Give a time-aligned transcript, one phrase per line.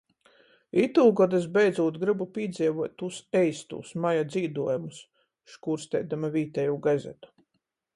[0.83, 5.07] "Itūgod es beidzūt grybu pīdzeivuot tūs eistūs maja dzīduojumus!"
[5.55, 7.37] škūrsteidama vītejū gazetu.